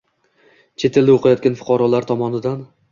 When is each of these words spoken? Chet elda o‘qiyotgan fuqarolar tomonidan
Chet 0.83 0.97
elda 1.03 1.15
o‘qiyotgan 1.19 1.61
fuqarolar 1.61 2.13
tomonidan 2.15 2.69